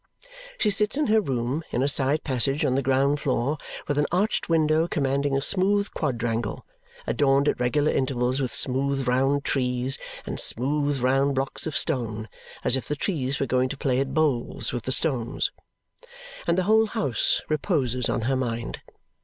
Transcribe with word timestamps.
She 0.57 0.71
sits 0.71 0.97
in 0.97 1.05
her 1.13 1.21
room 1.21 1.63
(in 1.69 1.83
a 1.83 1.87
side 1.87 2.23
passage 2.23 2.65
on 2.65 2.73
the 2.73 2.81
ground 2.81 3.19
floor, 3.19 3.59
with 3.87 3.99
an 3.99 4.07
arched 4.11 4.49
window 4.49 4.87
commanding 4.87 5.37
a 5.37 5.43
smooth 5.43 5.91
quadrangle, 5.93 6.65
adorned 7.05 7.47
at 7.47 7.59
regular 7.59 7.91
intervals 7.91 8.41
with 8.41 8.51
smooth 8.51 9.07
round 9.07 9.43
trees 9.45 9.99
and 10.25 10.39
smooth 10.39 10.99
round 11.01 11.35
blocks 11.35 11.67
of 11.67 11.77
stone, 11.77 12.29
as 12.63 12.75
if 12.75 12.87
the 12.87 12.95
trees 12.95 13.39
were 13.39 13.45
going 13.45 13.69
to 13.69 13.77
play 13.77 13.99
at 13.99 14.11
bowls 14.11 14.73
with 14.73 14.85
the 14.85 14.91
stones), 14.91 15.51
and 16.47 16.57
the 16.57 16.63
whole 16.63 16.87
house 16.87 17.43
reposes 17.47 18.09
on 18.09 18.21
her 18.21 18.35
mind. 18.35 18.81